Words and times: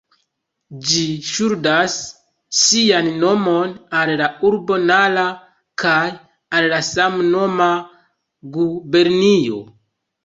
Ĝi 0.85 1.01
ŝuldas 1.31 1.97
sian 2.59 3.09
nomon 3.23 3.75
al 3.99 4.13
la 4.23 4.29
urbo 4.51 4.79
Nara 4.93 5.27
kaj 5.83 6.01
al 6.61 6.69
la 6.75 6.81
samnoma 6.91 7.71
gubernio. 8.59 9.63